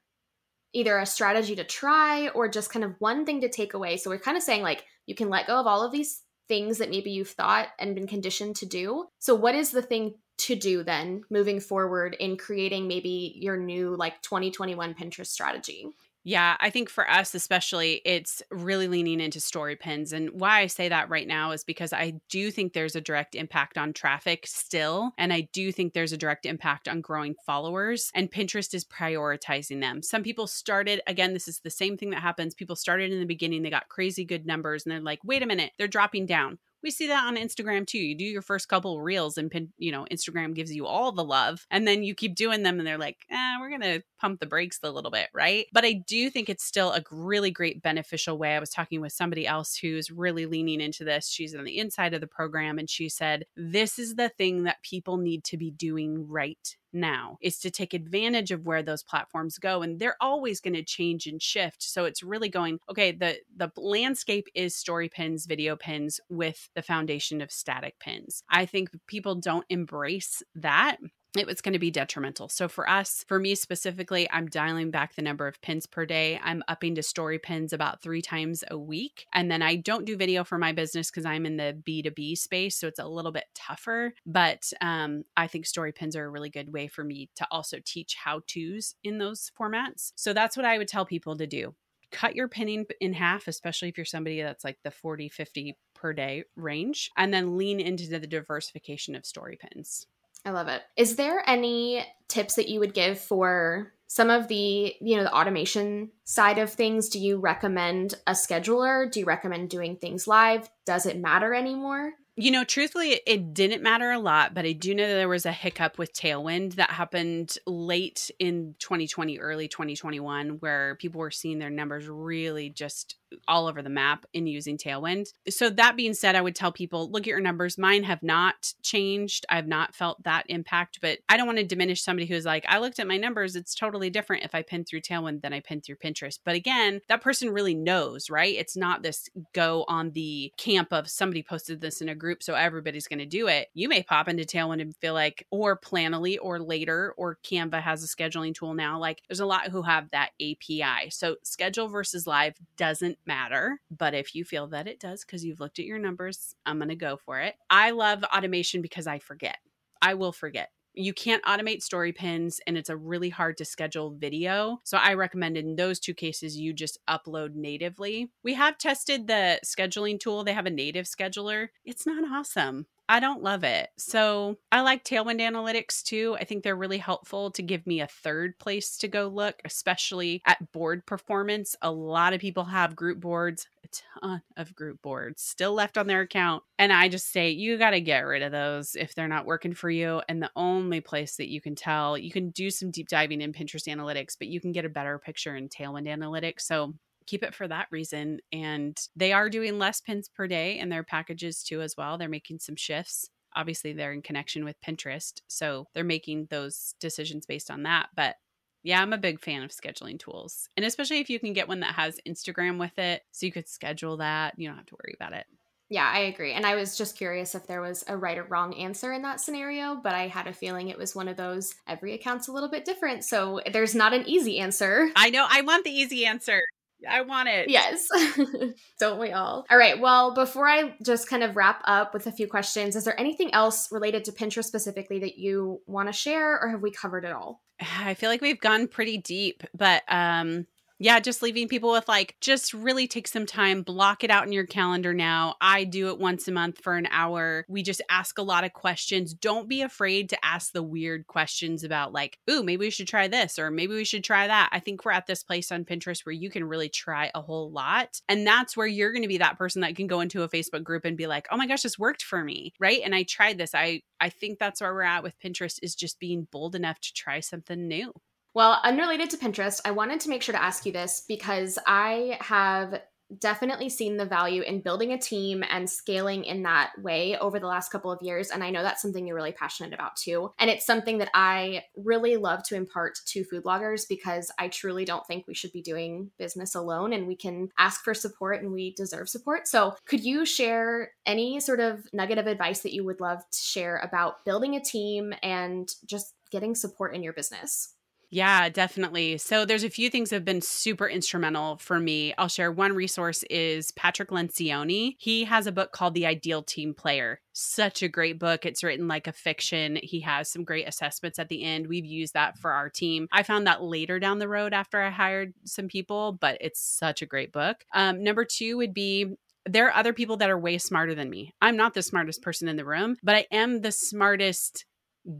[0.73, 3.97] either a strategy to try or just kind of one thing to take away.
[3.97, 6.79] So, we're kind of saying like you can let go of all of these things
[6.79, 9.07] that maybe you've thought and been conditioned to do.
[9.19, 13.97] So, what is the thing to do then moving forward in creating maybe your new
[13.97, 15.87] like 2021 Pinterest strategy?
[16.23, 20.13] Yeah, I think for us especially, it's really leaning into story pins.
[20.13, 23.35] And why I say that right now is because I do think there's a direct
[23.35, 25.13] impact on traffic still.
[25.17, 28.11] And I do think there's a direct impact on growing followers.
[28.15, 30.03] And Pinterest is prioritizing them.
[30.03, 32.55] Some people started, again, this is the same thing that happens.
[32.55, 35.47] People started in the beginning, they got crazy good numbers, and they're like, wait a
[35.47, 37.99] minute, they're dropping down we see that on Instagram too.
[37.99, 41.25] You do your first couple reels and pin, you know, Instagram gives you all the
[41.25, 44.41] love and then you keep doing them and they're like, eh, we're going to pump
[44.41, 45.67] the brakes a little bit, right?
[45.73, 48.55] But I do think it's still a really great beneficial way.
[48.55, 51.29] I was talking with somebody else who's really leaning into this.
[51.29, 54.83] She's on the inside of the program and she said, this is the thing that
[54.83, 59.59] people need to be doing right now is to take advantage of where those platforms
[59.59, 61.83] go and they're always going to change and shift.
[61.83, 66.83] So it's really going okay the the landscape is story pins video pins with the
[66.83, 68.43] foundation of static pins.
[68.51, 70.99] I think people don't embrace that
[71.37, 72.49] it was going to be detrimental.
[72.49, 76.41] So for us, for me specifically, I'm dialing back the number of pins per day.
[76.43, 79.27] I'm upping to story pins about three times a week.
[79.33, 82.77] And then I don't do video for my business because I'm in the B2B space.
[82.77, 84.13] So it's a little bit tougher.
[84.27, 87.79] But um, I think story pins are a really good way for me to also
[87.85, 90.13] teach how to's in those formats.
[90.17, 91.75] So that's what I would tell people to do.
[92.11, 96.13] Cut your pinning in half, especially if you're somebody that's like the 40, 50 per
[96.13, 100.07] day range, and then lean into the diversification of story pins.
[100.45, 100.83] I love it.
[100.97, 105.35] Is there any tips that you would give for some of the you know the
[105.35, 107.09] automation side of things?
[107.09, 109.11] Do you recommend a scheduler?
[109.11, 110.69] Do you recommend doing things live?
[110.87, 112.13] Does it matter anymore?
[112.37, 115.45] You know, truthfully, it didn't matter a lot, but I do know that there was
[115.45, 121.59] a hiccup with Tailwind that happened late in 2020, early 2021, where people were seeing
[121.59, 123.17] their numbers really just
[123.49, 125.33] all over the map in using Tailwind.
[125.49, 127.79] So that being said, I would tell people look at your numbers.
[127.79, 129.47] Mine have not changed.
[129.49, 132.79] I've not felt that impact, but I don't want to diminish somebody who's like, I
[132.79, 133.57] looked at my numbers.
[133.57, 136.39] It's totally different if I pin through Tailwind than I pin through Pinterest.
[136.45, 138.55] But again, that person really knows, right?
[138.55, 142.55] It's not this go on the camp of somebody posted this in a group, so
[142.55, 143.69] everybody's going to do it.
[143.75, 148.03] You may pop into Tailwind and feel like, or Planoly or later, or Canva has
[148.05, 148.99] a scheduling tool now.
[148.99, 151.11] Like there's a lot who have that API.
[151.11, 153.81] So schedule versus live doesn't matter.
[153.91, 156.89] But if you feel that it does because you've looked at your numbers, I'm going
[156.89, 157.55] to go for it.
[157.69, 159.59] I love automation because I forget.
[160.03, 164.11] I will forget you can't automate story pins and it's a really hard to schedule
[164.11, 164.81] video.
[164.85, 168.31] So I recommend in those two cases you just upload natively.
[168.43, 170.45] We have tested the scheduling tool.
[170.45, 171.69] They have a native scheduler.
[171.85, 172.87] It's not awesome.
[173.11, 173.89] I don't love it.
[173.99, 176.37] So I like Tailwind Analytics too.
[176.39, 180.43] I think they're really helpful to give me a third place to go look, especially
[180.47, 181.75] at board performance.
[181.83, 183.89] A lot of people have group boards, a
[184.21, 186.63] ton of group boards still left on their account.
[186.79, 189.75] And I just say, you got to get rid of those if they're not working
[189.75, 190.23] for you.
[190.29, 193.53] And the only place that you can tell, you can do some deep diving in
[193.53, 196.61] Pinterest Analytics, but you can get a better picture in Tailwind Analytics.
[196.61, 196.95] So
[197.27, 198.41] keep it for that reason.
[198.53, 202.19] And they are doing less pins per day in their packages too, as well.
[202.19, 203.29] They're making some shifts.
[203.55, 205.41] Obviously, they're in connection with Pinterest.
[205.49, 208.09] So they're making those decisions based on that.
[208.15, 208.37] But
[208.83, 210.69] yeah, I'm a big fan of scheduling tools.
[210.77, 213.69] And especially if you can get one that has Instagram with it, so you could
[213.69, 214.55] schedule that.
[214.57, 215.47] You don't have to worry about it.
[215.91, 216.53] Yeah, I agree.
[216.53, 219.41] And I was just curious if there was a right or wrong answer in that
[219.41, 222.71] scenario, but I had a feeling it was one of those every account's a little
[222.71, 223.25] bit different.
[223.25, 225.11] So there's not an easy answer.
[225.17, 225.47] I know.
[225.51, 226.61] I want the easy answer.
[227.09, 227.69] I want it.
[227.69, 228.09] Yes.
[228.99, 229.65] Don't we all?
[229.71, 230.01] All right.
[230.01, 233.53] Well, before I just kind of wrap up with a few questions, is there anything
[233.55, 237.33] else related to Pinterest specifically that you want to share or have we covered it
[237.33, 237.63] all?
[237.99, 240.67] I feel like we've gone pretty deep, but um
[241.03, 244.53] yeah, just leaving people with like, just really take some time, block it out in
[244.53, 245.57] your calendar now.
[245.59, 247.65] I do it once a month for an hour.
[247.69, 249.33] We just ask a lot of questions.
[249.33, 253.29] Don't be afraid to ask the weird questions about, like, ooh, maybe we should try
[253.29, 254.69] this or maybe we should try that.
[254.73, 257.71] I think we're at this place on Pinterest where you can really try a whole
[257.71, 258.21] lot.
[258.29, 260.85] And that's where you're going to be that person that can go into a Facebook
[260.85, 262.75] group and be like, oh my gosh, this worked for me.
[262.79, 263.01] Right.
[263.03, 263.75] And I tried this.
[263.75, 267.15] I, I think that's where we're at with Pinterest is just being bold enough to
[267.15, 268.13] try something new.
[268.53, 272.37] Well, unrelated to Pinterest, I wanted to make sure to ask you this because I
[272.41, 273.01] have
[273.39, 277.67] definitely seen the value in building a team and scaling in that way over the
[277.67, 278.51] last couple of years.
[278.51, 280.51] And I know that's something you're really passionate about too.
[280.59, 285.05] And it's something that I really love to impart to food bloggers because I truly
[285.05, 288.73] don't think we should be doing business alone and we can ask for support and
[288.73, 289.69] we deserve support.
[289.69, 293.59] So, could you share any sort of nugget of advice that you would love to
[293.59, 297.95] share about building a team and just getting support in your business?
[298.33, 299.39] Yeah, definitely.
[299.39, 302.33] So there's a few things that have been super instrumental for me.
[302.39, 305.17] I'll share one resource is Patrick Lencioni.
[305.19, 307.41] He has a book called The Ideal Team Player.
[307.53, 308.65] Such a great book.
[308.65, 309.99] It's written like a fiction.
[310.01, 311.89] He has some great assessments at the end.
[311.89, 313.27] We've used that for our team.
[313.33, 317.23] I found that later down the road after I hired some people, but it's such
[317.23, 317.85] a great book.
[317.93, 319.35] Um, number two would be
[319.67, 321.53] there are other people that are way smarter than me.
[321.61, 324.85] I'm not the smartest person in the room, but I am the smartest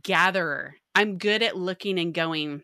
[0.03, 0.75] gatherer.
[0.95, 2.63] I'm good at looking and going,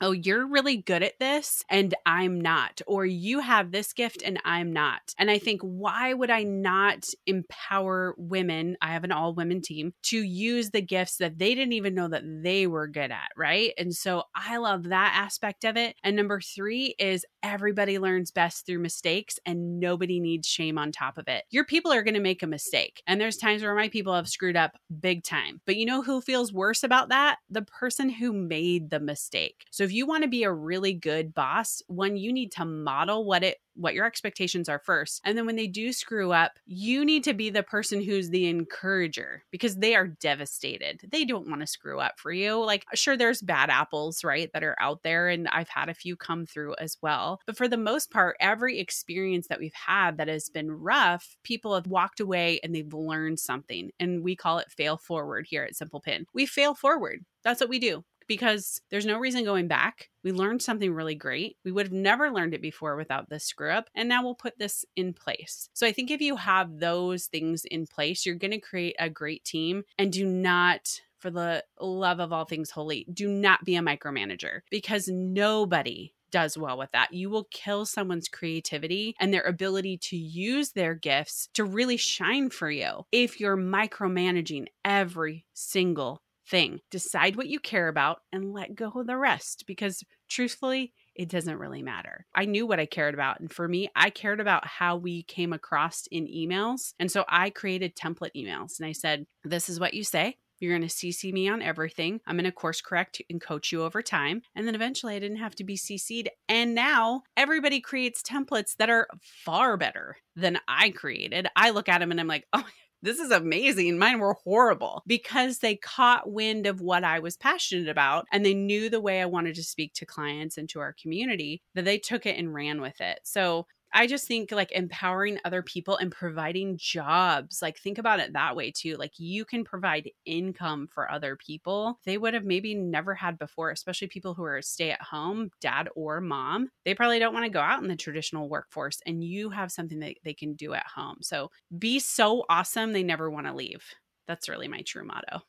[0.00, 4.38] oh, you're really good at this and I'm not, or you have this gift and
[4.44, 5.14] I'm not.
[5.18, 8.76] And I think, why would I not empower women?
[8.80, 12.08] I have an all women team to use the gifts that they didn't even know
[12.08, 13.72] that they were good at, right?
[13.76, 15.96] And so I love that aspect of it.
[16.02, 21.18] And number three is everybody learns best through mistakes and nobody needs shame on top
[21.18, 21.44] of it.
[21.50, 23.02] Your people are going to make a mistake.
[23.06, 25.60] And there's times where my people have screwed up big time.
[25.66, 27.38] But you know who feels worse about that?
[27.50, 29.64] The person who made the mistake.
[29.70, 33.24] So if you want to be a really good boss, one, you need to model
[33.24, 35.20] what it what your expectations are first.
[35.24, 38.46] And then when they do screw up, you need to be the person who's the
[38.46, 41.00] encourager because they are devastated.
[41.10, 42.62] They don't want to screw up for you.
[42.62, 45.28] Like, sure, there's bad apples, right, that are out there.
[45.28, 47.40] And I've had a few come through as well.
[47.46, 51.74] But for the most part, every experience that we've had that has been rough, people
[51.74, 53.90] have walked away and they've learned something.
[53.98, 56.26] And we call it fail forward here at Simple Pin.
[56.34, 57.24] We fail forward.
[57.42, 60.08] That's what we do because there's no reason going back.
[60.22, 61.56] We learned something really great.
[61.64, 63.90] We would have never learned it before without this screw up.
[63.92, 65.68] And now we'll put this in place.
[65.72, 69.10] So I think if you have those things in place, you're going to create a
[69.10, 73.74] great team and do not for the love of all things holy, do not be
[73.74, 77.12] a micromanager because nobody does well with that.
[77.12, 82.48] You will kill someone's creativity and their ability to use their gifts to really shine
[82.48, 86.80] for you if you're micromanaging every single thing.
[86.90, 91.58] Decide what you care about and let go of the rest because truthfully, it doesn't
[91.58, 92.26] really matter.
[92.34, 93.40] I knew what I cared about.
[93.40, 96.94] And for me, I cared about how we came across in emails.
[96.98, 100.36] And so I created template emails and I said, This is what you say.
[100.60, 102.20] You're going to CC me on everything.
[102.26, 104.42] I'm going to course correct and coach you over time.
[104.54, 106.28] And then eventually I didn't have to be CC'd.
[106.50, 111.48] And now everybody creates templates that are far better than I created.
[111.56, 112.66] I look at them and I'm like, oh,
[113.02, 113.98] this is amazing.
[113.98, 118.54] Mine were horrible because they caught wind of what I was passionate about and they
[118.54, 121.98] knew the way I wanted to speak to clients and to our community that they
[121.98, 123.20] took it and ran with it.
[123.24, 127.60] So I just think like empowering other people and providing jobs.
[127.62, 128.96] Like think about it that way too.
[128.96, 133.70] Like you can provide income for other people they would have maybe never had before,
[133.70, 136.70] especially people who are stay at home, dad or mom.
[136.84, 140.00] They probably don't want to go out in the traditional workforce and you have something
[140.00, 141.18] that they can do at home.
[141.22, 143.84] So be so awesome they never want to leave.
[144.26, 145.42] That's really my true motto.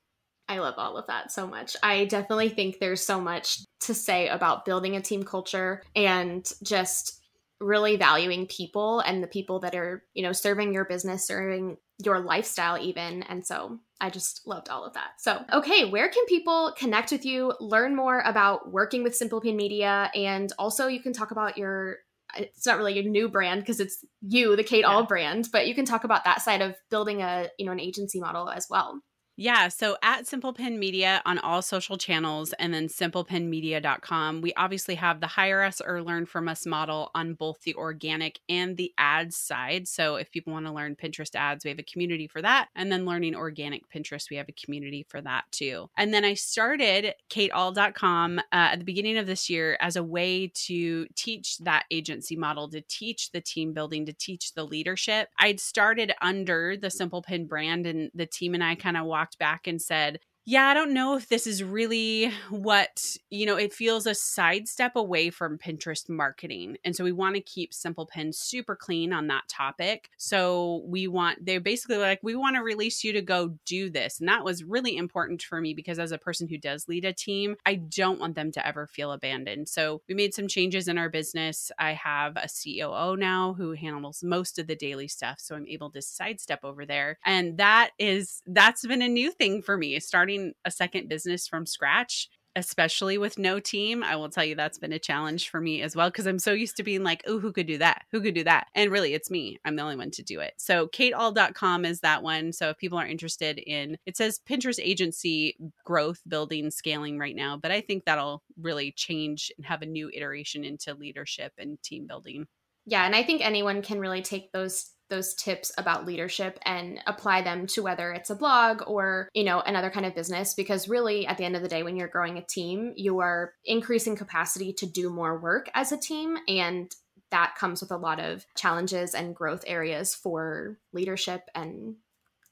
[0.47, 1.77] I love all of that so much.
[1.81, 7.20] I definitely think there's so much to say about building a team culture and just
[7.61, 12.19] really valuing people and the people that are, you know, serving your business, serving your
[12.19, 13.23] lifestyle, even.
[13.23, 15.11] And so I just loved all of that.
[15.19, 19.55] So, okay, where can people connect with you, learn more about working with Simple Pin
[19.55, 21.97] Media, and also you can talk about your
[22.37, 24.87] it's not really a new brand because it's you, the Kate yeah.
[24.87, 27.79] Ahl brand, but you can talk about that side of building a, you know, an
[27.79, 29.01] agency model as well.
[29.41, 29.69] Yeah.
[29.69, 35.19] So at Simple Pin Media on all social channels and then simplepinmedia.com, we obviously have
[35.19, 39.35] the hire us or learn from us model on both the organic and the ads
[39.35, 39.87] side.
[39.87, 42.67] So if people want to learn Pinterest ads, we have a community for that.
[42.75, 45.89] And then learning organic Pinterest, we have a community for that too.
[45.97, 50.51] And then I started kateahl.com uh, at the beginning of this year as a way
[50.67, 55.29] to teach that agency model, to teach the team building, to teach the leadership.
[55.39, 59.30] I'd started under the Simple Pin brand and the team and I kind of walked
[59.37, 63.73] back and said, yeah, I don't know if this is really what, you know, it
[63.73, 66.77] feels a sidestep away from Pinterest marketing.
[66.83, 70.09] And so we want to keep Simple Pin super clean on that topic.
[70.17, 74.19] So we want, they're basically like, we want to release you to go do this.
[74.19, 77.13] And that was really important for me because as a person who does lead a
[77.13, 79.69] team, I don't want them to ever feel abandoned.
[79.69, 81.71] So we made some changes in our business.
[81.77, 85.39] I have a COO now who handles most of the daily stuff.
[85.39, 87.19] So I'm able to sidestep over there.
[87.23, 91.47] And that is, that's been a new thing for me starting starting a second business
[91.47, 95.61] from scratch especially with no team i will tell you that's been a challenge for
[95.61, 98.03] me as well because i'm so used to being like oh who could do that?
[98.11, 98.67] Who could do that?
[98.75, 99.57] And really it's me.
[99.63, 100.53] I'm the only one to do it.
[100.57, 102.51] So kateahl.com is that one.
[102.51, 105.55] So if people are interested in it says pinterest agency
[105.85, 110.11] growth building scaling right now but i think that'll really change and have a new
[110.13, 112.47] iteration into leadership and team building.
[112.85, 117.43] Yeah and i think anyone can really take those those tips about leadership and apply
[117.43, 121.27] them to whether it's a blog or you know another kind of business because really
[121.27, 124.73] at the end of the day when you're growing a team you are increasing capacity
[124.73, 126.95] to do more work as a team and
[127.31, 131.95] that comes with a lot of challenges and growth areas for leadership and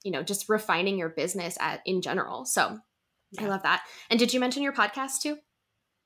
[0.04, 2.46] you know just refining your business at, in general.
[2.46, 2.80] So
[3.32, 3.46] yeah.
[3.46, 3.84] i love that.
[4.10, 5.38] And did you mention your podcast too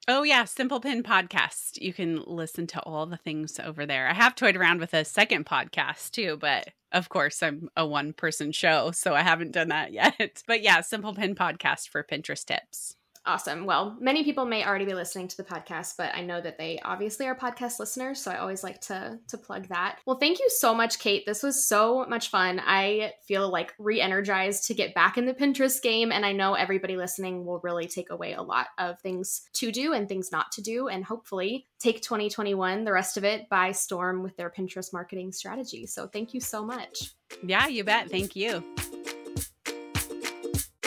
[0.05, 1.81] Oh yeah, Simple Pin podcast.
[1.81, 4.09] You can listen to all the things over there.
[4.09, 8.11] I have toyed around with a second podcast too, but of course I'm a one
[8.11, 10.43] person show, so I haven't done that yet.
[10.45, 12.97] But yeah, Simple Pin podcast for Pinterest tips.
[13.25, 13.65] Awesome.
[13.65, 16.81] Well, many people may already be listening to the podcast, but I know that they
[16.83, 19.99] obviously are podcast listeners, so I always like to to plug that.
[20.05, 21.25] Well, thank you so much, Kate.
[21.25, 22.61] This was so much fun.
[22.65, 26.97] I feel like re-energized to get back in the Pinterest game, and I know everybody
[26.97, 30.61] listening will really take away a lot of things to do and things not to
[30.61, 35.31] do, and hopefully take 2021, the rest of it, by storm with their Pinterest marketing
[35.31, 35.85] strategy.
[35.85, 37.13] So, thank you so much.
[37.41, 38.09] Yeah, you bet.
[38.09, 38.63] Thank you.